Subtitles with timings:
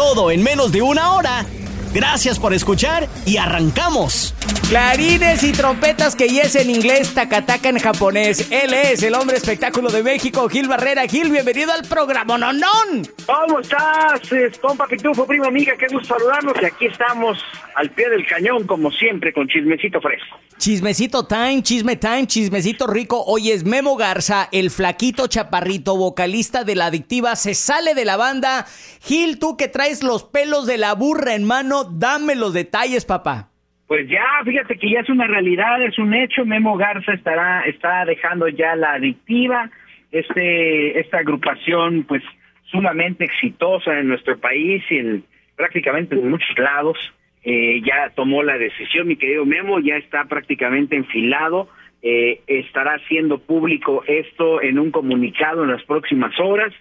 [0.00, 1.44] Todo en menos de una hora.
[1.92, 4.32] Gracias por escuchar y arrancamos.
[4.68, 8.50] Clarines y trompetas que yes en inglés, tacataca en japonés.
[8.52, 11.08] Él es el hombre espectáculo de México, Gil Barrera.
[11.08, 13.02] Gil, bienvenido al programa Nonón.
[13.26, 14.20] ¿Cómo estás,
[14.60, 15.72] compa Pitufo, prima amiga?
[15.76, 16.54] Qué gusto saludarnos.
[16.62, 17.38] Y aquí estamos
[17.74, 20.38] al pie del cañón, como siempre, con chismecito fresco.
[20.56, 23.24] Chismecito time, chisme time, chismecito rico.
[23.24, 28.16] Hoy es Memo Garza, el flaquito chaparrito, vocalista de La Adictiva, se sale de la
[28.16, 28.66] banda.
[29.02, 33.49] Gil, tú que traes los pelos de la burra en mano, dame los detalles, papá.
[33.90, 36.44] Pues ya, fíjate que ya es una realidad, es un hecho.
[36.44, 39.68] Memo Garza estará, está dejando ya la adictiva,
[40.12, 42.22] este, esta agrupación, pues
[42.66, 45.24] sumamente exitosa en nuestro país y en,
[45.56, 46.98] prácticamente en muchos lados.
[47.42, 51.68] Eh, ya tomó la decisión, mi querido Memo, ya está prácticamente enfilado.
[52.00, 56.72] Eh, estará haciendo público esto en un comunicado en las próximas horas.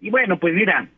[0.00, 0.88] Y bueno, pues mira,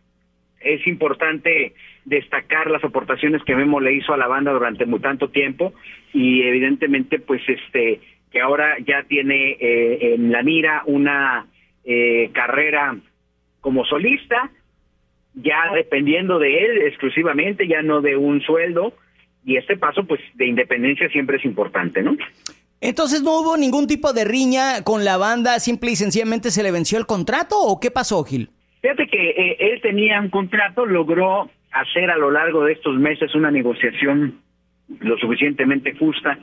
[0.61, 1.75] es importante
[2.07, 5.75] destacar las aportaciones que Memo le hizo a la banda durante muy tanto tiempo
[6.15, 11.47] y evidentemente pues este que ahora ya tiene eh, en la mira una
[11.85, 12.97] eh, carrera
[13.61, 14.51] como solista
[15.35, 18.95] ya dependiendo de él exclusivamente ya no de un sueldo
[19.45, 22.17] y este paso pues de independencia siempre es importante no
[22.81, 26.71] entonces no hubo ningún tipo de riña con la banda simple y sencillamente se le
[26.71, 31.51] venció el contrato o qué pasó Gil Fíjate que eh, él tenía un contrato, logró
[31.73, 34.41] hacer a lo largo de estos meses una negociación
[35.01, 36.39] lo suficientemente justa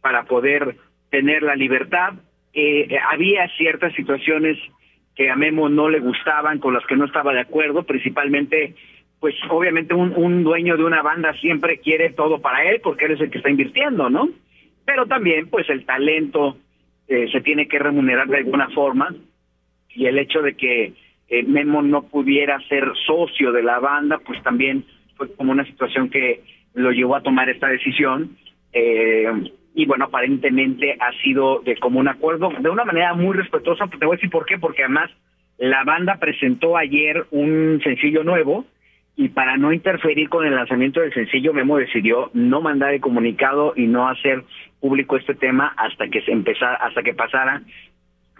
[0.00, 0.76] para poder
[1.10, 2.14] tener la libertad.
[2.52, 4.56] Eh, había ciertas situaciones
[5.14, 8.74] que a Memo no le gustaban, con las que no estaba de acuerdo, principalmente,
[9.18, 13.12] pues obviamente un, un dueño de una banda siempre quiere todo para él porque él
[13.12, 14.28] es el que está invirtiendo, ¿no?
[14.84, 16.56] Pero también, pues el talento
[17.08, 19.14] eh, se tiene que remunerar de alguna forma
[19.88, 20.92] y el hecho de que
[21.28, 24.84] eh, Memo no pudiera ser socio de la banda, pues también
[25.16, 26.42] fue como una situación que
[26.74, 28.36] lo llevó a tomar esta decisión.
[28.72, 29.30] Eh,
[29.74, 34.14] y bueno, aparentemente ha sido de común acuerdo, de una manera muy respetuosa, te voy
[34.14, 35.10] a decir por qué, porque además
[35.58, 38.64] la banda presentó ayer un sencillo nuevo
[39.16, 43.72] y para no interferir con el lanzamiento del sencillo, Memo decidió no mandar el comunicado
[43.74, 44.44] y no hacer
[44.80, 47.62] público este tema hasta que se empezara, hasta que pasara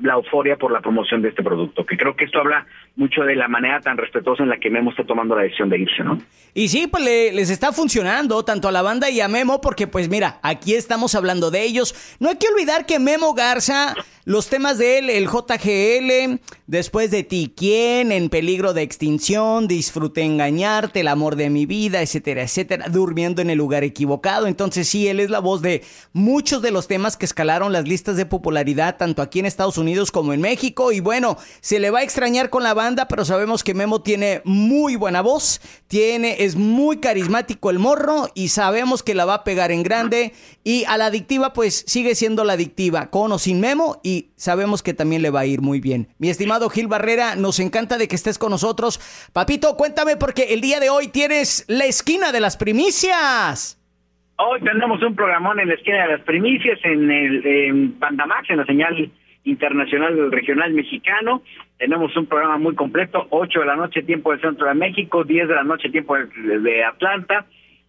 [0.01, 2.67] la euforia por la promoción de este producto, que creo que esto habla
[2.97, 5.79] mucho de la manera tan respetuosa en la que Memo está tomando la decisión de
[5.79, 6.19] irse, ¿no?
[6.55, 10.09] Y sí, pues les está funcionando tanto a la banda y a Memo, porque pues
[10.09, 12.17] mira, aquí estamos hablando de ellos.
[12.21, 13.95] No hay que olvidar que Memo Garza
[14.29, 18.13] los temas de él, el JGL, después de ti, ¿quién?
[18.13, 23.49] En peligro de extinción, disfruté engañarte, el amor de mi vida, etcétera, etcétera, durmiendo en
[23.49, 24.47] el lugar equivocado.
[24.47, 25.83] Entonces sí, él es la voz de
[26.13, 29.88] muchos de los temas que escalaron las listas de popularidad, tanto aquí en Estados Unidos
[30.13, 30.93] como en México.
[30.93, 34.43] Y bueno, se le va a extrañar con la banda, pero sabemos que Memo tiene
[34.45, 39.45] muy buena voz, tiene, es muy carismático el morro y sabemos que la va a
[39.45, 40.33] pegar en grande.
[40.63, 44.01] Y a la adictiva, pues sigue siendo la adictiva, con o sin Memo.
[44.03, 46.09] Y sabemos que también le va a ir muy bien.
[46.19, 49.01] Mi estimado Gil Barrera, nos encanta de que estés con nosotros.
[49.33, 53.79] Papito, cuéntame porque el día de hoy tienes la esquina de las primicias.
[54.41, 58.59] Hoy tenemos un programón en la esquina de las primicias en el en Pandamax, en
[58.59, 59.11] la señal
[59.49, 61.43] internacional regional mexicano.
[61.79, 65.49] Tenemos un programa muy completo, 8 de la noche tiempo del centro de México, 10
[65.49, 67.47] de la noche tiempo de Atlanta.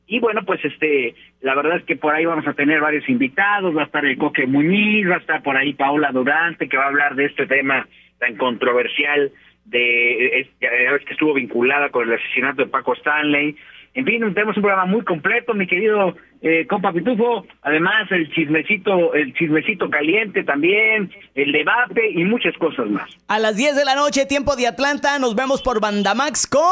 [0.07, 3.77] Y bueno, pues este, la verdad es que por ahí vamos a tener varios invitados,
[3.77, 6.85] va a estar el Coque Muñiz, va a estar por ahí Paola Durante, que va
[6.85, 7.87] a hablar de este tema
[8.17, 9.31] tan controversial
[9.65, 13.55] de, es, que estuvo vinculada con el asesinato de Paco Stanley.
[13.93, 17.45] En fin, tenemos un programa muy completo, mi querido eh, compa Pitufo.
[17.61, 23.09] Además, el chismecito, el chismecito caliente también, el debate y muchas cosas más.
[23.27, 26.63] A las 10 de la noche, tiempo de Atlanta, nos vemos por Bandamax con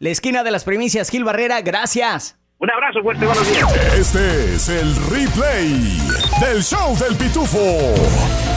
[0.00, 1.10] la esquina de las primicias.
[1.10, 2.40] Gil Barrera, gracias.
[2.58, 3.94] Un abrazo, fuerte, buenos días.
[3.98, 5.98] Este es el replay
[6.40, 8.53] del show del pitufo.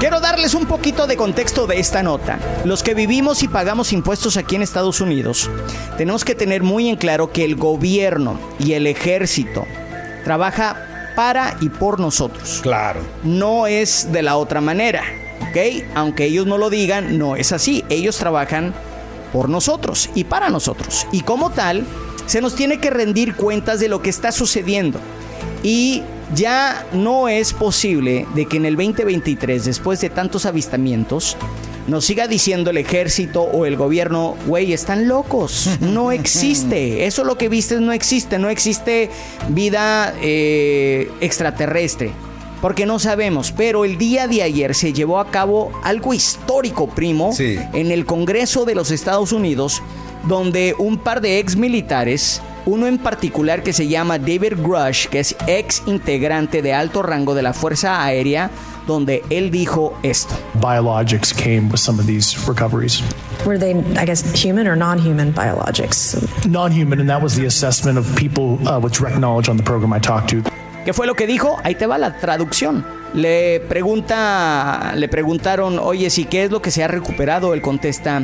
[0.00, 2.38] Quiero darles un poquito de contexto de esta nota.
[2.64, 5.50] Los que vivimos y pagamos impuestos aquí en Estados Unidos,
[5.98, 9.66] tenemos que tener muy en claro que el gobierno y el ejército
[10.24, 12.60] trabaja para y por nosotros.
[12.62, 13.02] Claro.
[13.24, 15.02] No es de la otra manera.
[15.50, 15.84] ¿ok?
[15.94, 17.84] Aunque ellos no lo digan, no es así.
[17.90, 18.72] Ellos trabajan
[19.34, 21.06] por nosotros y para nosotros.
[21.12, 21.84] Y como tal,
[22.24, 24.98] se nos tiene que rendir cuentas de lo que está sucediendo.
[25.62, 26.04] Y
[26.34, 31.36] ya no es posible de que en el 2023, después de tantos avistamientos,
[31.86, 37.36] nos siga diciendo el ejército o el gobierno, güey, están locos, no existe, eso lo
[37.36, 39.10] que viste no existe, no existe
[39.48, 42.12] vida eh, extraterrestre,
[42.60, 47.34] porque no sabemos, pero el día de ayer se llevó a cabo algo histórico, primo,
[47.38, 49.82] en el Congreso de los Estados Unidos,
[50.28, 55.20] donde un par de ex militares uno en particular que se llama David Grush, que
[55.20, 58.50] es ex integrante de alto rango de la Fuerza Aérea,
[58.86, 60.34] donde él dijo esto.
[60.54, 63.02] Biologics came with some of these recoveries.
[63.46, 66.16] Were they, I guess, human or non-human biologics?
[66.46, 69.92] Non-human, and that was the assessment of people uh, with direct knowledge on the program
[69.92, 70.42] I talked to.
[70.84, 71.58] ¿Qué fue lo que dijo?
[71.62, 72.84] Ahí te va la traducción.
[73.14, 77.54] Le pregunta, le preguntaron, oye, si qué es lo que se ha recuperado.
[77.54, 78.22] Él contesta,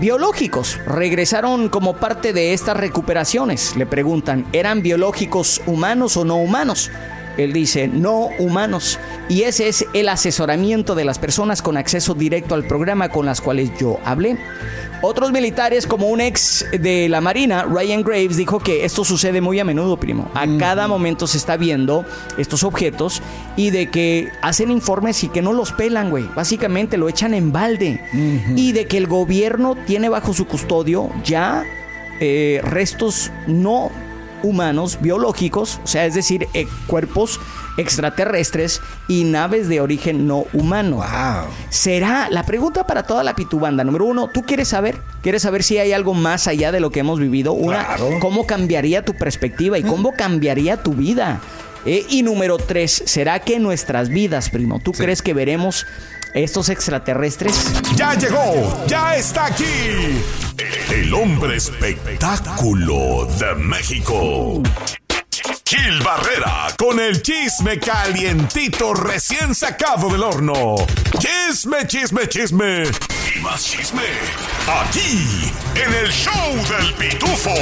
[0.00, 0.78] biológicos.
[0.86, 3.76] Regresaron como parte de estas recuperaciones.
[3.76, 6.90] Le preguntan, ¿eran biológicos humanos o no humanos?
[7.36, 8.98] Él dice, no humanos.
[9.28, 13.40] Y ese es el asesoramiento de las personas con acceso directo al programa con las
[13.40, 14.36] cuales yo hablé.
[15.04, 19.58] Otros militares, como un ex de la Marina, Ryan Graves, dijo que esto sucede muy
[19.58, 20.30] a menudo, primo.
[20.32, 22.04] A cada momento se está viendo
[22.38, 23.20] estos objetos
[23.56, 26.28] y de que hacen informes y que no los pelan, güey.
[26.36, 28.00] Básicamente lo echan en balde.
[28.54, 31.64] Y de que el gobierno tiene bajo su custodio ya
[32.20, 33.90] eh, restos no
[34.44, 37.40] humanos biológicos, o sea, es decir, eh, cuerpos
[37.76, 40.96] extraterrestres y naves de origen no humano.
[40.96, 41.50] Wow.
[41.70, 43.84] Será la pregunta para toda la pitubanda.
[43.84, 44.96] Número uno, ¿tú quieres saber?
[45.22, 47.52] ¿Quieres saber si hay algo más allá de lo que hemos vivido?
[47.52, 51.40] Una, ¿cómo cambiaría tu perspectiva y cómo cambiaría tu vida?
[51.84, 55.84] Eh, y número tres, ¿será que nuestras vidas, primo, tú crees que veremos
[56.32, 57.72] estos extraterrestres?
[57.96, 59.64] Ya llegó, ya está aquí.
[60.92, 64.62] El hombre espectáculo de México.
[65.74, 70.74] Gil Barrera con el chisme calientito recién sacado del horno.
[71.18, 72.82] Chisme, chisme, chisme.
[73.34, 74.02] Y más chisme.
[74.68, 77.54] Aquí, en el show del pitufo.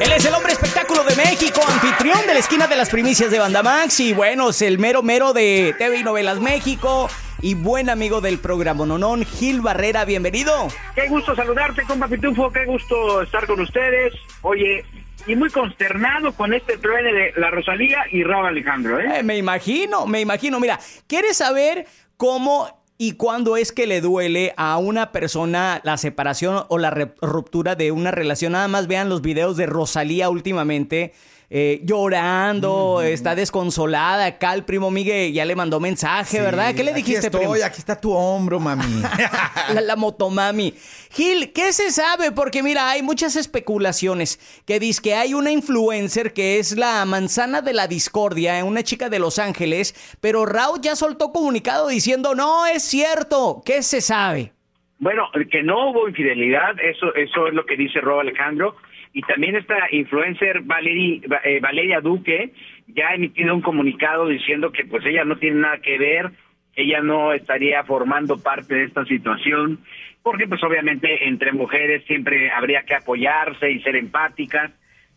[0.00, 3.38] Él es el hombre espectáculo de México, anfitrión de la esquina de las primicias de
[3.38, 7.08] Banda Max y bueno, es el mero mero de TV y Novelas México
[7.40, 10.66] y buen amigo del programa Nonón, Gil Barrera, bienvenido.
[10.96, 14.12] Qué gusto saludarte, compa Pitufo, qué gusto estar con ustedes.
[14.42, 14.84] Oye,
[15.26, 19.18] y muy consternado con este truene de la Rosalía y Raúl Alejandro, ¿eh?
[19.18, 20.60] Eh, me imagino, me imagino.
[20.60, 21.86] Mira, ¿quieres saber
[22.16, 26.90] cómo y cuándo es que le duele a una persona la separación o la
[27.20, 28.52] ruptura de una relación?
[28.52, 31.12] Nada más vean los videos de Rosalía últimamente.
[31.48, 34.26] Eh, llorando, está desconsolada.
[34.26, 36.74] Acá el primo Miguel ya le mandó mensaje, ¿verdad?
[36.74, 37.54] ¿Qué le dijiste, aquí primo?
[37.54, 39.02] estoy, Aquí está tu hombro, mami.
[39.74, 40.74] la, la motomami.
[41.10, 42.32] Gil, ¿qué se sabe?
[42.32, 47.62] Porque mira, hay muchas especulaciones que dice que hay una influencer que es la manzana
[47.62, 52.66] de la discordia, una chica de Los Ángeles, pero Raúl ya soltó comunicado diciendo, no
[52.66, 54.52] es cierto, ¿qué se sabe?
[54.98, 58.76] Bueno, que no hubo infidelidad, eso eso es lo que dice Rob Alejandro.
[59.16, 62.52] Y también esta influencer Valerie, eh, Valeria Duque
[62.86, 66.32] ya ha emitido un comunicado diciendo que pues ella no tiene nada que ver,
[66.74, 69.78] ella no estaría formando parte de esta situación,
[70.22, 74.70] porque pues obviamente entre mujeres siempre habría que apoyarse y ser empáticas.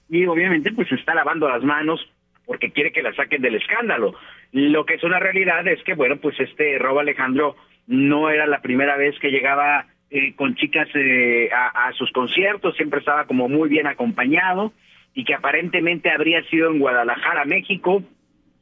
[0.10, 2.00] Y obviamente pues está lavando las manos
[2.46, 4.16] porque quiere que la saquen del escándalo.
[4.54, 8.62] Lo que es una realidad es que, bueno, pues este Rob Alejandro no era la
[8.62, 13.48] primera vez que llegaba eh, con chicas eh, a, a sus conciertos, siempre estaba como
[13.48, 14.74] muy bien acompañado
[15.14, 18.04] y que aparentemente habría sido en Guadalajara, México,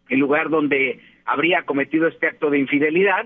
[0.10, 3.26] el lugar donde habría cometido este acto de infidelidad.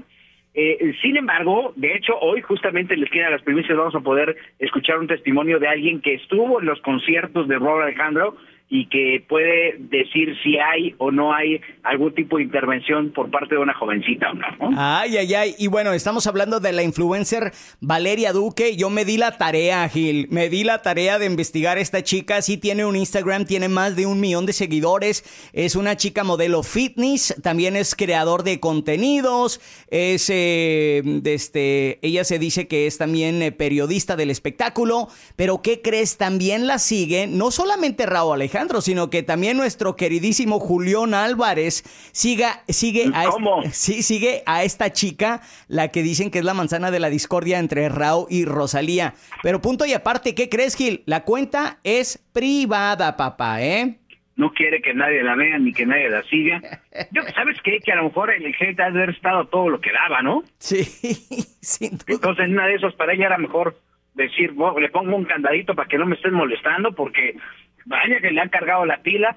[0.53, 4.99] Eh, sin embargo, de hecho, hoy justamente esquina de las primicias vamos a poder escuchar
[4.99, 8.35] un testimonio de alguien que estuvo en los conciertos de Robert Alejandro
[8.73, 13.55] y que puede decir si hay o no hay algún tipo de intervención por parte
[13.55, 14.79] de una jovencita o no.
[14.79, 15.55] Ay, ay, ay.
[15.59, 17.51] Y bueno, estamos hablando de la influencer
[17.81, 18.77] Valeria Duque.
[18.77, 20.29] Yo me di la tarea, Gil.
[20.29, 22.41] Me di la tarea de investigar a esta chica.
[22.41, 25.25] Sí tiene un Instagram, tiene más de un millón de seguidores.
[25.51, 27.35] Es una chica modelo fitness.
[27.43, 29.59] También es creador de contenidos.
[29.89, 35.09] Es, eh, este, ella se dice que es también eh, periodista del espectáculo.
[35.35, 36.15] Pero ¿qué crees?
[36.15, 42.63] También la sigue, no solamente Raúl Alejandro, sino que también nuestro queridísimo Julián Álvarez siga,
[42.67, 43.25] sigue a.
[43.71, 47.59] Sí, sigue a esta chica, la que dicen que es la manzana de la discordia
[47.59, 49.13] entre Raúl y Rosalía.
[49.43, 51.03] Pero punto y aparte, ¿qué crees, Gil?
[51.05, 53.97] La cuenta es privada, papá, ¿eh?
[54.37, 56.59] no quiere que nadie la vea ni que nadie la siga.
[57.11, 57.79] Yo, ¿sabes qué?
[57.79, 60.43] Que a lo mejor el hate ha de haber estado todo lo que daba, ¿no?
[60.57, 60.83] Sí,
[61.61, 62.05] sin duda.
[62.07, 63.77] Entonces, una de esas para ella era mejor
[64.15, 67.35] decir, "Bo- le pongo un candadito para que no me estén molestando, porque
[67.85, 69.35] vaya que le han cargado la pila.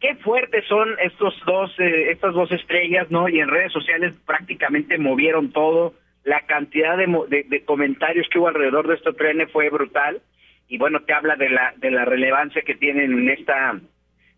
[0.00, 3.28] Qué fuertes son estos dos, eh, estas dos estrellas, ¿no?
[3.28, 5.94] Y en redes sociales prácticamente movieron todo.
[6.24, 10.20] La cantidad de, de, de comentarios que hubo alrededor de este tren fue brutal.
[10.68, 13.78] Y bueno, te habla de la, de la relevancia que tienen en esta,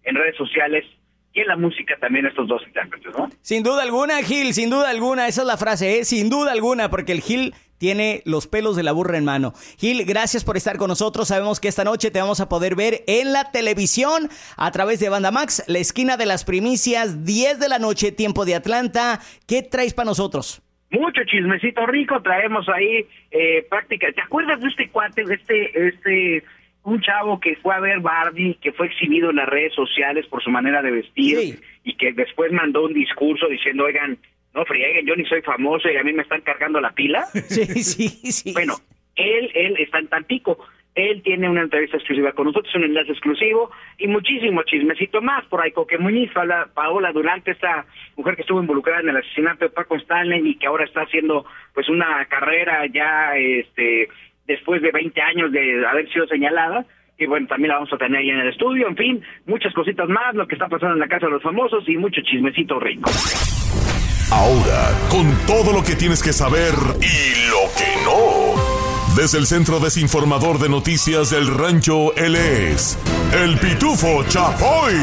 [0.04, 0.84] en redes sociales
[1.32, 3.28] y en la música también estos dos intérpretes, ¿no?
[3.42, 5.28] Sin duda alguna, Gil, sin duda alguna.
[5.28, 6.04] Esa es la frase, ¿eh?
[6.04, 9.52] Sin duda alguna, porque el Gil tiene los pelos de la burra en mano.
[9.78, 11.28] Gil, gracias por estar con nosotros.
[11.28, 15.08] Sabemos que esta noche te vamos a poder ver en la televisión a través de
[15.08, 19.20] Banda Max, la esquina de las primicias, 10 de la noche, tiempo de Atlanta.
[19.46, 20.62] ¿Qué traes para nosotros?
[20.90, 26.44] mucho chismecito rico traemos ahí eh, práctica te acuerdas de este cuate de este este
[26.84, 30.42] un chavo que fue a ver Barbie que fue exhibido en las redes sociales por
[30.42, 31.58] su manera de vestir Sí.
[31.84, 34.16] y que después mandó un discurso diciendo oigan
[34.54, 37.64] no frieguen yo ni soy famoso y a mí me están cargando la pila Sí,
[37.82, 38.52] sí, sí.
[38.52, 38.74] bueno
[39.16, 40.58] él él está en Tampico
[40.94, 45.62] él tiene una entrevista exclusiva con nosotros, un enlace exclusivo y muchísimo chismecito más por
[45.62, 45.70] ahí.
[45.70, 49.94] Coque Muñiz, habla Paola Durante, esta mujer que estuvo involucrada en el asesinato de Paco
[49.94, 54.08] Stanley y que ahora está haciendo pues una carrera ya este
[54.48, 56.84] después de 20 años de haber sido señalada.
[57.18, 58.88] Y bueno, también la vamos a tener ahí en el estudio.
[58.88, 61.88] En fin, muchas cositas más, lo que está pasando en la Casa de los Famosos
[61.88, 63.10] y mucho chismecito rico.
[64.30, 69.16] Ahora, con todo lo que tienes que saber y lo que no.
[69.16, 72.98] Desde el Centro Desinformador de Noticias del Rancho, él es
[73.32, 74.94] el Pitufo Chapoy.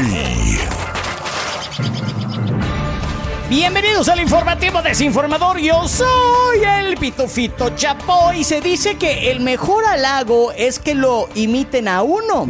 [3.48, 5.58] Bienvenidos al informativo desinformador.
[5.58, 11.28] Yo soy el Pitufito Chapo y se dice que el mejor halago es que lo
[11.36, 12.44] imiten a uno.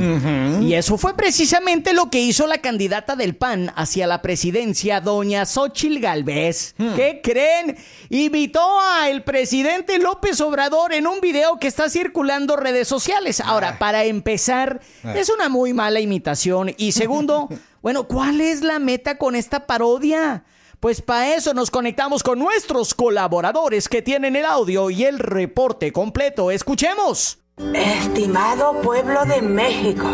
[0.63, 5.45] Y eso fue precisamente lo que hizo la candidata del PAN hacia la presidencia, doña
[5.45, 6.75] Xochil Gálvez.
[6.79, 7.77] ¿Qué creen?
[8.09, 13.41] Invitó a el presidente López Obrador en un video que está circulando redes sociales.
[13.41, 14.81] Ahora, para empezar,
[15.15, 16.73] es una muy mala imitación.
[16.79, 17.51] Y segundo,
[17.83, 20.43] bueno, ¿cuál es la meta con esta parodia?
[20.81, 25.93] Pues para eso nos conectamos con nuestros colaboradores que tienen el audio y el reporte
[25.93, 26.51] completo.
[26.51, 27.39] Escuchemos.
[27.75, 30.07] Estimado pueblo de México,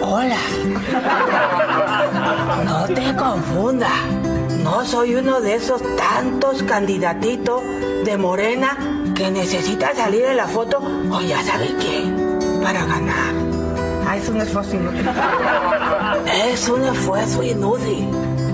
[0.00, 0.38] hola.
[2.64, 3.90] No te confunda.
[4.62, 7.62] No soy uno de esos tantos candidatitos
[8.04, 8.76] de Morena
[9.14, 10.78] que necesita salir en la foto
[11.10, 12.04] o ya sabe qué,
[12.62, 13.34] para ganar.
[14.06, 15.06] Ah, es un esfuerzo inútil.
[16.50, 18.08] Es un esfuerzo inútil.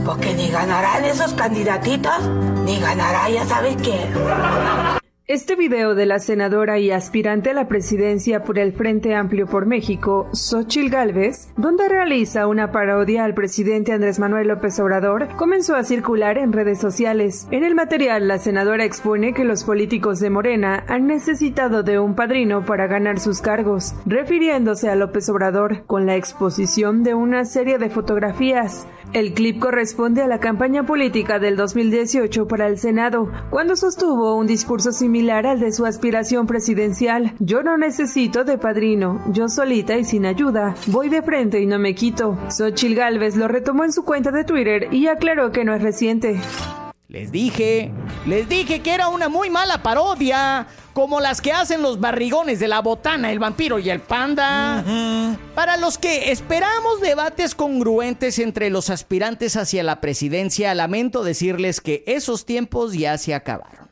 [0.05, 2.29] Porque ni ganarán esos candidatitos,
[2.65, 5.04] ni ganará ya sabes qué.
[5.27, 9.65] Este video de la senadora y aspirante a la presidencia por el Frente Amplio por
[9.65, 15.83] México, Xochil Gálvez, donde realiza una parodia al presidente Andrés Manuel López Obrador, comenzó a
[15.83, 17.49] circular en redes sociales.
[17.51, 22.15] En el material, la senadora expone que los políticos de Morena han necesitado de un
[22.15, 27.79] padrino para ganar sus cargos, refiriéndose a López Obrador, con la exposición de una serie
[27.79, 28.87] de fotografías.
[29.15, 34.47] El clip corresponde a la campaña política del 2018 para el Senado, cuando sostuvo un
[34.47, 37.35] discurso similar al de su aspiración presidencial.
[37.39, 41.79] Yo no necesito de padrino, yo solita y sin ayuda, voy de frente y no
[41.79, 42.37] me quito.
[42.51, 46.41] Xochil Gálvez lo retomó en su cuenta de Twitter y aclaró que no es reciente.
[47.07, 47.93] Les dije,
[48.27, 52.67] les dije que era una muy mala parodia, como las que hacen los barrigones de
[52.67, 54.85] la botana, el vampiro y el panda.
[55.55, 62.03] Para los que esperamos debates congruentes entre los aspirantes hacia la presidencia, lamento decirles que
[62.09, 63.84] esos tiempos ya se acabaron.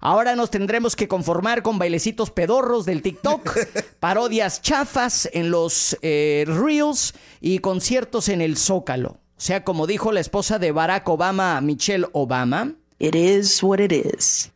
[0.00, 3.56] Ahora nos tendremos que conformar con bailecitos pedorros del TikTok,
[4.00, 9.10] parodias chafas en los eh, Reels y conciertos en el Zócalo.
[9.10, 12.74] O sea, como dijo la esposa de Barack Obama, Michelle Obama.
[12.98, 14.50] It is what it is.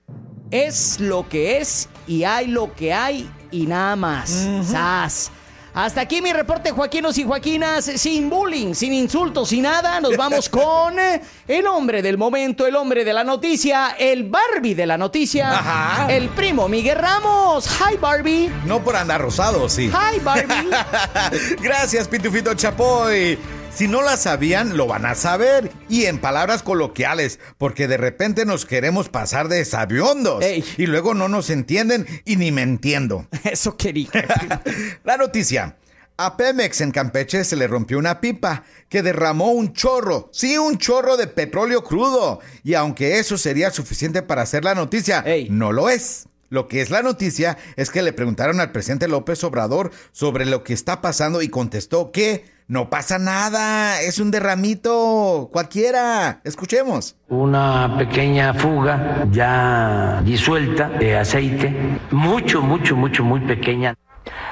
[0.51, 4.49] Es lo que es y hay lo que hay y nada más.
[4.65, 5.31] ¡Sas!
[5.75, 10.00] Hasta aquí mi reporte, Joaquinos y Joaquinas, sin bullying, sin insultos, sin nada.
[10.00, 14.75] Nos vamos con eh, el hombre del momento, el hombre de la noticia, el Barbie
[14.75, 16.12] de la noticia, Ajá.
[16.12, 17.67] el primo Miguel Ramos.
[17.81, 18.50] Hi Barbie.
[18.67, 19.91] No por andar rosado, sí.
[19.91, 20.69] Hi Barbie.
[21.62, 23.38] Gracias, Pitufito Chapoy.
[23.75, 25.73] Si no la sabían, lo van a saber.
[25.88, 30.45] Y en palabras coloquiales, porque de repente nos queremos pasar de sabiondos.
[30.45, 30.62] Ey.
[30.76, 33.26] Y luego no nos entienden y ni me entiendo.
[33.45, 34.11] Eso quería.
[35.05, 35.79] La noticia.
[36.19, 40.76] A Pemex en Campeche se le rompió una pipa que derramó un chorro, sí, un
[40.76, 42.41] chorro de petróleo crudo.
[42.62, 45.49] Y aunque eso sería suficiente para hacer la noticia, Ey.
[45.50, 46.29] no lo es.
[46.50, 50.62] Lo que es la noticia es que le preguntaron al presidente López Obrador sobre lo
[50.62, 56.40] que está pasando y contestó que No pasa nada, es un derramito cualquiera.
[56.45, 57.16] Escuchemos.
[57.28, 61.75] Una pequeña fuga ya disuelta de aceite,
[62.11, 63.95] mucho, mucho, mucho, muy pequeña.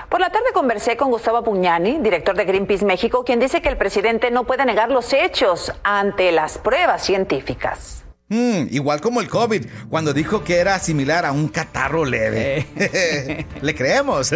[0.09, 3.77] Por la tarde conversé con Gustavo Pugnani, director de Greenpeace México, quien dice que el
[3.77, 8.05] presidente no puede negar los hechos ante las pruebas científicas.
[8.31, 12.65] Mm, igual como el COVID, cuando dijo que era similar a un catarro leve.
[12.77, 13.47] Eh.
[13.61, 14.33] Le creemos.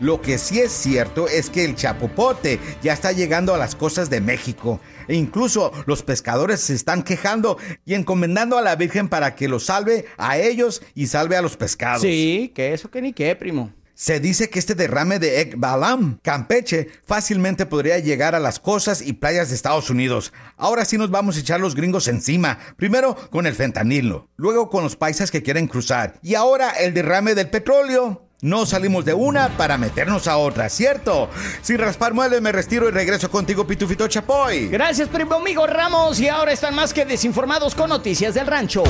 [0.00, 4.10] Lo que sí es cierto es que el chapopote ya está llegando a las costas
[4.10, 4.80] de México.
[5.06, 9.66] E incluso los pescadores se están quejando y encomendando a la Virgen para que los
[9.66, 12.02] salve a ellos y salve a los pescados.
[12.02, 13.72] Sí, que eso que ni qué, primo.
[14.00, 19.14] Se dice que este derrame de Ekbalam, Campeche, fácilmente podría llegar a las costas y
[19.14, 20.32] playas de Estados Unidos.
[20.56, 22.60] Ahora sí nos vamos a echar los gringos encima.
[22.76, 27.34] Primero con el fentanilo, luego con los paisas que quieren cruzar y ahora el derrame
[27.34, 28.27] del petróleo.
[28.40, 31.28] No salimos de una para meternos a otra, ¿cierto?
[31.60, 34.68] Sin raspar muebles me retiro y regreso contigo, Pitufito Chapoy.
[34.68, 36.20] Gracias, primo amigo Ramos.
[36.20, 38.84] Y ahora están más que desinformados con noticias del rancho.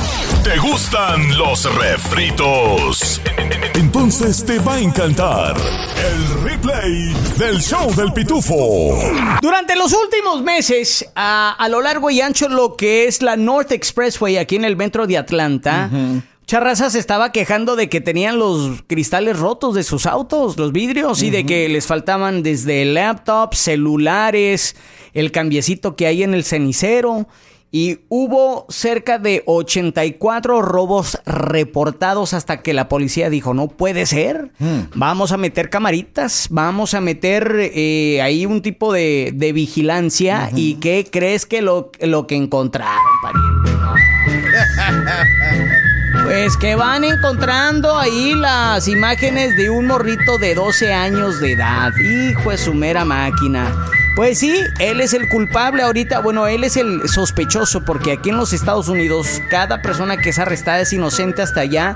[0.45, 3.23] ¿Te gustan los refritos?
[3.73, 9.01] Entonces te va a encantar el replay del show del Pitufo.
[9.41, 14.37] Durante los últimos meses, a, lo largo y ancho lo que es la North Expressway
[14.37, 15.89] aquí en el metro de Atlanta,
[16.49, 21.23] Charraza se estaba quejando de que tenían los cristales rotos de sus autos, los vidrios,
[21.23, 24.75] y de que les faltaban desde laptops, celulares,
[25.13, 27.29] el cambiecito que hay en el cenicero.
[27.71, 34.51] Y hubo cerca de 84 robos reportados hasta que la policía dijo, no puede ser,
[34.59, 34.81] mm.
[34.95, 40.49] vamos a meter camaritas, vamos a meter eh, ahí un tipo de, vigilancia.
[40.57, 43.69] ¿Y qué crees que lo, lo que encontraron, pariente?
[46.29, 51.91] Pues que van encontrando ahí las imágenes de un morrito de 12 años de edad.
[51.99, 53.75] Hijo de su mera máquina.
[54.17, 56.21] Pues sí, él es el culpable ahorita.
[56.21, 60.39] Bueno, él es el sospechoso porque aquí en los Estados Unidos cada persona que es
[60.39, 61.95] arrestada es inocente hasta allá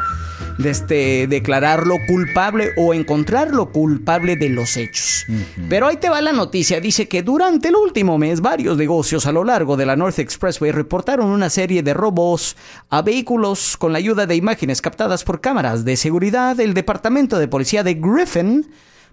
[0.58, 5.24] de este, declararlo culpable o encontrarlo culpable de los hechos.
[5.68, 6.80] Pero ahí te va la noticia.
[6.80, 10.72] Dice que durante el último mes varios negocios a lo largo de la North Expressway
[10.72, 12.56] reportaron una serie de robos
[12.90, 16.58] a vehículos con la ayuda de imágenes captadas por cámaras de seguridad.
[16.60, 18.70] El departamento de policía de Griffin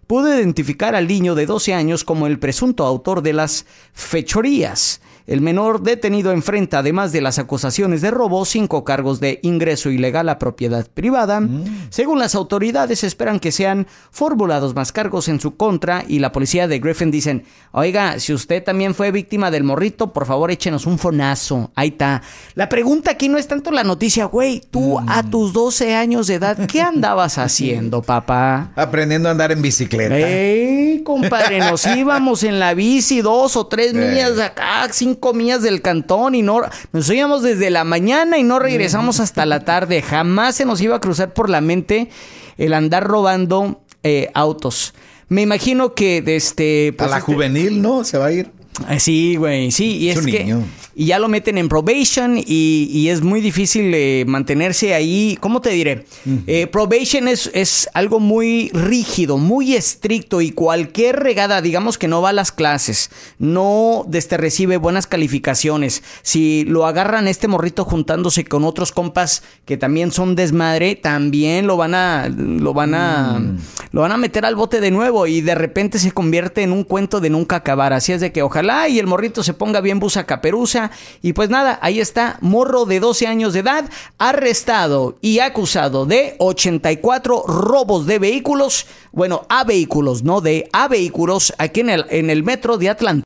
[0.10, 5.02] pudo identificar al niño de 12 años como el presunto autor de las fechorías.
[5.30, 10.28] El menor detenido enfrenta, además de las acusaciones de robo, cinco cargos de ingreso ilegal
[10.28, 11.40] a propiedad privada.
[11.40, 11.90] Mm.
[11.92, 16.68] Según las autoridades, esperan que sean formulados más cargos en su contra y la policía
[16.68, 20.98] de Griffin dicen, oiga, si usted también fue víctima del morrito, por favor échenos un
[20.98, 21.70] fonazo.
[21.76, 22.24] Ahí está.
[22.56, 25.30] La pregunta aquí no es tanto la noticia, güey, tú a mm.
[25.30, 28.72] tus 12 años de edad, ¿qué andabas haciendo, papá?
[28.76, 30.18] Aprendiendo a andar en bicicleta.
[30.18, 31.60] ¡Ey, compadre!
[31.60, 36.36] Nos íbamos en la bici dos o tres millas de acá, cinco comillas del cantón
[36.36, 40.02] y no nos íbamos desde la mañana y no regresamos hasta la tarde.
[40.02, 42.10] Jamás se nos iba a cruzar por la mente
[42.58, 44.94] el andar robando eh, autos.
[45.28, 48.04] Me imagino que desde este, pues, a la este juvenil, ¿no?
[48.04, 48.52] Se va a ir.
[48.90, 50.56] Eh, sí, güey, sí, y es, que
[51.00, 55.38] y ya lo meten en probation y, es muy difícil eh, mantenerse ahí.
[55.40, 56.06] ¿Cómo te diré?
[56.46, 62.22] Eh, probation es, es algo muy rígido, muy estricto y cualquier regada, digamos que no
[62.22, 66.04] va a las clases, no este, recibe buenas calificaciones.
[66.22, 71.78] Si lo agarran este morrito juntándose con otros compas que también son desmadre, también lo
[71.78, 73.60] van a lo van a mm.
[73.94, 76.84] lo van a meter al bote de nuevo y de repente se convierte en un
[76.84, 77.94] cuento de nunca acabar.
[77.94, 80.89] Así es de que ojalá y el morrito se ponga bien busa caperuza.
[81.22, 86.36] Y pues nada, ahí está, morro de 12 años de edad, arrestado y acusado de
[86.40, 92.30] 84 robos de vehículos, bueno, a vehículos, no de a vehículos, aquí en el, en
[92.30, 93.24] el metro de Atlanta.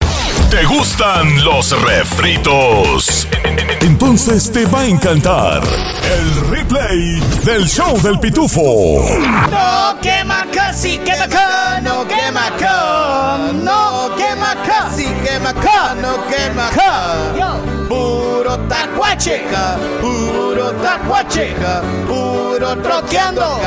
[0.54, 3.28] ¿Te gustan los refritos?
[3.82, 9.04] Entonces te va a encantar el replay del show del pitufo.
[9.50, 12.52] No quema casi quema no quema
[13.64, 15.54] no quema casi quema
[16.00, 16.70] no quema
[17.90, 23.60] Puro tacuacheca, puro tacuacheca, puro troteando,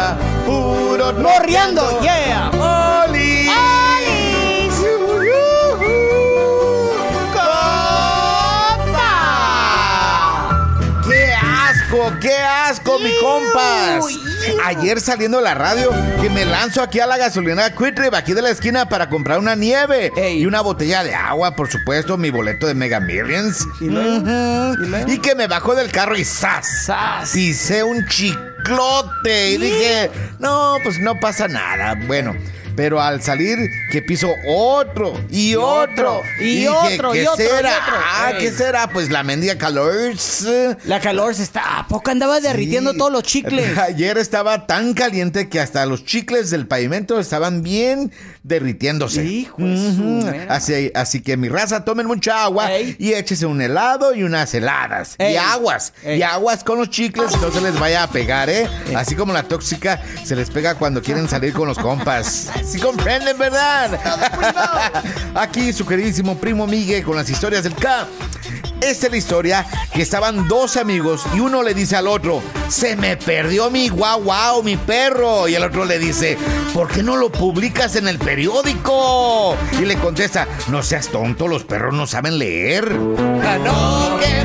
[0.46, 3.05] puro morriendo, yeah.
[12.20, 14.04] Qué asco, mi compas.
[14.64, 15.90] Ayer saliendo de la radio,
[16.20, 19.54] que me lanzo aquí a la gasolina Quitrip, aquí de la esquina, para comprar una
[19.54, 23.66] nieve y una botella de agua, por supuesto, mi boleto de Mega Millions.
[25.06, 26.90] ¿Y, que me bajo del carro y ¡zas!
[27.32, 31.94] Pisé un chiclote y dije, no, pues no pasa nada.
[32.06, 32.34] Bueno.
[32.76, 33.58] Pero al salir,
[33.90, 36.22] que piso otro y, otro.
[36.40, 37.70] Y, otro, ¿qué y otro, será?
[37.70, 37.94] y otro.
[37.96, 38.32] Ah.
[38.38, 38.88] ¿qué será?
[38.90, 40.46] Pues la mendiga Calors.
[40.84, 41.78] La calor se está.
[41.78, 43.76] ¿A poco andaba derritiendo todos los chicles?
[43.78, 48.12] Ayer estaba tan caliente que hasta los chicles del pavimento estaban bien
[48.42, 49.24] derritiéndose.
[49.24, 50.54] Hijo mera.
[50.54, 55.16] así, así que mi raza, tomen mucha agua y échese un helado y unas heladas.
[55.18, 55.34] Ey.
[55.34, 55.92] Y aguas.
[56.04, 56.18] Ey.
[56.18, 58.68] Y aguas con los chicles y no se les vaya a pegar, ¿eh?
[58.94, 62.48] Así como la tóxica se les pega cuando quieren salir con los compas.
[62.70, 63.98] Sí comprenden, ¿verdad?
[65.34, 68.08] Aquí su queridísimo primo Migue con las historias del K.
[68.80, 72.94] Esta es la historia que estaban dos amigos y uno le dice al otro, se
[72.96, 75.48] me perdió mi guau guau, mi perro.
[75.48, 76.36] Y el otro le dice,
[76.74, 79.56] ¿por qué no lo publicas en el periódico?
[79.80, 82.84] Y le contesta, no seas tonto, los perros no saben leer.
[83.44, 84.44] Ah, no, qué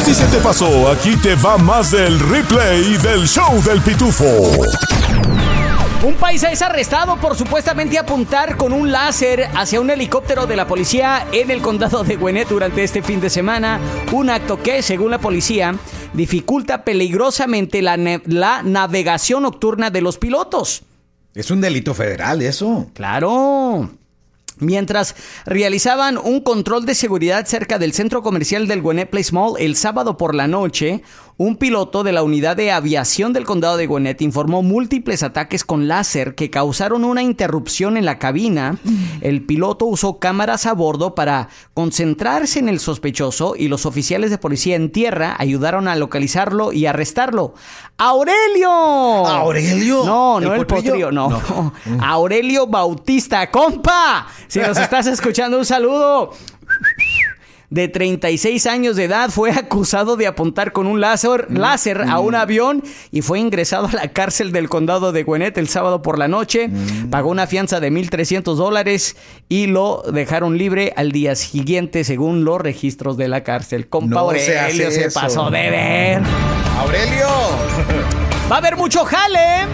[0.00, 4.24] Por si se te pasó, aquí te va más del replay del show del pitufo.
[6.02, 10.66] Un paisa es arrestado por supuestamente apuntar con un láser hacia un helicóptero de la
[10.66, 13.78] policía en el condado de Gwinnett durante este fin de semana.
[14.10, 15.74] Un acto que, según la policía,
[16.14, 20.82] dificulta peligrosamente la, la navegación nocturna de los pilotos.
[21.34, 22.88] Es un delito federal eso.
[22.94, 23.59] Claro.
[24.60, 30.16] Mientras realizaban un control de seguridad cerca del centro comercial del Place Mall el sábado
[30.16, 31.02] por la noche,
[31.40, 35.88] un piloto de la unidad de aviación del condado de Gwinnett informó múltiples ataques con
[35.88, 38.76] láser que causaron una interrupción en la cabina.
[39.22, 44.36] El piloto usó cámaras a bordo para concentrarse en el sospechoso y los oficiales de
[44.36, 47.54] policía en tierra ayudaron a localizarlo y arrestarlo.
[47.96, 48.68] ¡Aurelio!
[48.70, 50.04] ¿Aurelio?
[50.04, 50.90] No, no ¿El el, potrillo?
[50.90, 51.72] potrillo, no.
[52.02, 54.26] Aurelio Bautista, compa.
[54.46, 56.34] Si nos estás escuchando, un saludo.
[57.70, 62.34] De 36 años de edad fue acusado de apuntar con un láser, láser a un
[62.34, 66.26] avión y fue ingresado a la cárcel del condado de Gwinnett el sábado por la
[66.26, 66.68] noche.
[67.10, 69.16] Pagó una fianza de 1.300 dólares
[69.48, 73.88] y lo dejaron libre al día siguiente según los registros de la cárcel.
[73.88, 75.20] Compa No se Aurelio se eso.
[75.20, 76.22] pasó de ver.
[76.78, 77.28] ¡Aurelio!
[78.50, 79.66] Va a haber mucho jale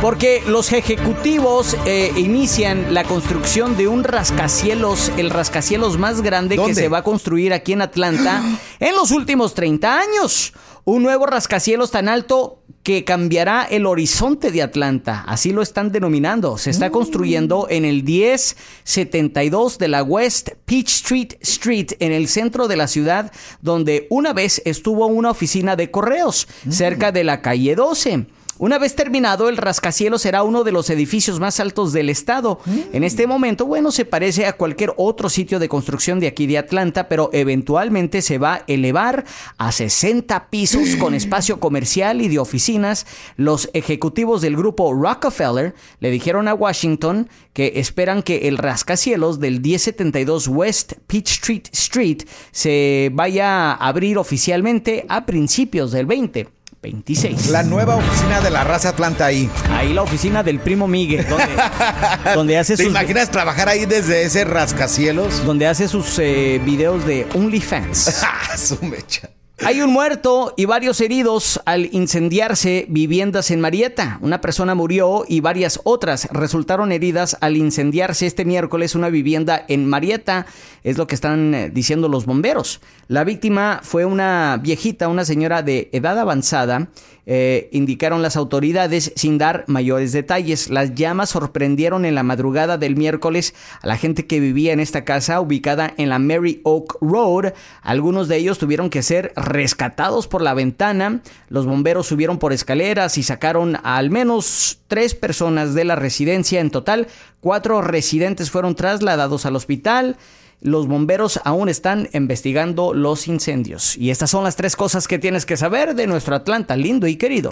[0.00, 6.74] porque los ejecutivos eh, inician la construcción de un rascacielos, el rascacielos más grande que
[6.74, 8.42] se va a construir aquí en Atlanta
[8.80, 10.52] en los últimos 30 años.
[10.84, 15.24] Un nuevo rascacielos tan alto que cambiará el horizonte de Atlanta.
[15.26, 16.58] Así lo están denominando.
[16.58, 22.76] Se está construyendo en el 1072 de la West Peachtree Street, en el centro de
[22.76, 28.26] la ciudad, donde una vez estuvo una oficina de correos, cerca de la calle 12.
[28.58, 32.58] Una vez terminado, el rascacielos será uno de los edificios más altos del estado.
[32.94, 36.56] En este momento, bueno, se parece a cualquier otro sitio de construcción de aquí de
[36.56, 39.26] Atlanta, pero eventualmente se va a elevar
[39.58, 43.06] a 60 pisos con espacio comercial y de oficinas.
[43.36, 49.60] Los ejecutivos del grupo Rockefeller le dijeron a Washington que esperan que el rascacielos del
[49.60, 56.55] 1072 West Peachtree Street se vaya a abrir oficialmente a principios del 20.
[56.82, 57.48] 26.
[57.48, 59.50] La nueva oficina de la raza Atlanta ahí.
[59.70, 61.48] Ahí la oficina del primo Miguel, donde,
[62.34, 65.44] donde hace ¿Te sus imaginas trabajar ahí desde ese rascacielos?
[65.44, 68.22] donde hace sus eh, videos de OnlyFans.
[68.24, 69.28] ¡Ah, su mecha!
[69.64, 74.18] Hay un muerto y varios heridos al incendiarse viviendas en Marietta.
[74.20, 79.88] Una persona murió y varias otras resultaron heridas al incendiarse este miércoles una vivienda en
[79.88, 80.44] Marietta.
[80.84, 82.82] Es lo que están eh, diciendo los bomberos.
[83.08, 86.88] La víctima fue una viejita, una señora de edad avanzada.
[87.28, 90.70] Eh, indicaron las autoridades sin dar mayores detalles.
[90.70, 95.04] Las llamas sorprendieron en la madrugada del miércoles a la gente que vivía en esta
[95.04, 97.52] casa ubicada en la Mary Oak Road.
[97.82, 101.20] Algunos de ellos tuvieron que ser rescatados por la ventana.
[101.48, 106.60] Los bomberos subieron por escaleras y sacaron a al menos tres personas de la residencia.
[106.60, 107.08] En total,
[107.40, 110.16] cuatro residentes fueron trasladados al hospital.
[110.60, 113.96] Los bomberos aún están investigando los incendios.
[113.96, 117.16] Y estas son las tres cosas que tienes que saber de nuestro Atlanta lindo y
[117.16, 117.50] querido.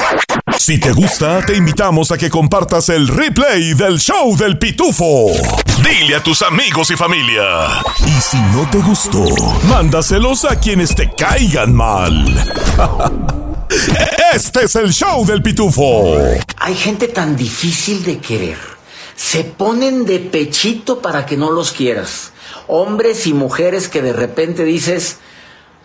[0.58, 5.32] Si te gusta, te invitamos a que compartas el replay del show del pitufo.
[5.82, 7.68] Dile a tus amigos y familia.
[8.06, 9.24] Y si no te gustó,
[9.68, 12.24] mándaselos a quienes te caigan mal.
[14.34, 16.16] Este es el show del pitufo.
[16.58, 18.58] Hay gente tan difícil de querer.
[19.16, 22.32] Se ponen de pechito para que no los quieras.
[22.66, 25.18] Hombres y mujeres que de repente dices,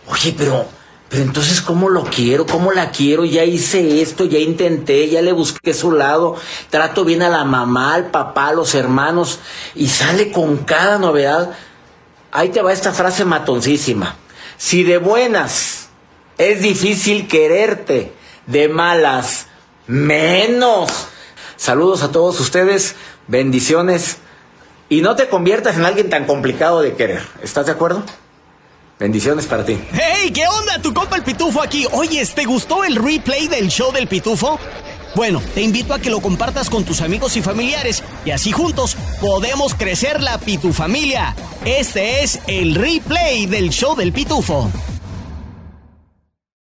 [0.07, 0.65] oye, pero,
[1.09, 2.45] pero entonces ¿cómo lo quiero?
[2.45, 3.25] ¿Cómo la quiero?
[3.25, 6.35] Ya hice esto, ya intenté, ya le busqué su lado,
[6.69, 9.39] trato bien a la mamá, al papá, a los hermanos,
[9.75, 11.51] y sale con cada novedad.
[12.31, 14.15] Ahí te va esta frase matoncísima.
[14.57, 15.89] Si de buenas
[16.37, 18.13] es difícil quererte,
[18.45, 19.47] de malas
[19.87, 20.89] menos.
[21.57, 22.95] Saludos a todos ustedes,
[23.27, 24.17] bendiciones.
[24.89, 27.21] Y no te conviertas en alguien tan complicado de querer.
[27.43, 28.03] ¿Estás de acuerdo?
[28.99, 29.79] Bendiciones para ti.
[29.93, 30.31] ¡Hey!
[30.33, 30.81] ¿Qué onda?
[30.81, 31.85] Tu compa el Pitufo aquí.
[31.91, 34.59] Oye, ¿te gustó el replay del show del Pitufo?
[35.15, 38.97] Bueno, te invito a que lo compartas con tus amigos y familiares y así juntos
[39.21, 41.35] podemos crecer la Pitufamilia.
[41.65, 44.69] Este es el replay del show del Pitufo.